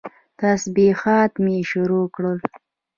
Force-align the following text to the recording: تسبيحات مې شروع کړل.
تسبيحات 0.39 1.31
مې 1.43 1.57
شروع 1.69 2.05
کړل. 2.15 2.37